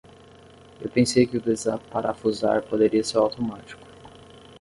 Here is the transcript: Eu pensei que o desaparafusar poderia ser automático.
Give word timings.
Eu 0.79 0.89
pensei 0.89 1.27
que 1.27 1.37
o 1.37 1.39
desaparafusar 1.39 2.63
poderia 2.67 3.03
ser 3.03 3.17
automático. 3.19 3.83